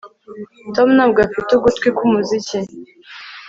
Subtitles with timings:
[0.75, 2.57] Tom ntabwo afite ugutwi kwumuziki